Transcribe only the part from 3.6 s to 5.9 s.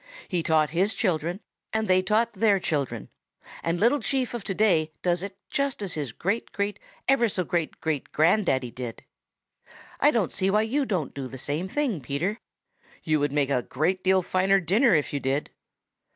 and Little Chief of today does it just